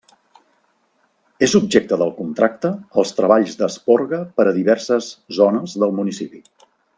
És 1.47 1.51
objecte 1.59 1.99
del 2.03 2.13
contracte 2.23 2.71
els 3.03 3.13
treballs 3.19 3.53
d'esporga 3.63 4.23
per 4.41 4.47
a 4.49 4.55
diverses 4.59 5.11
zones 5.41 5.77
del 5.85 5.95
municipi. 6.01 6.43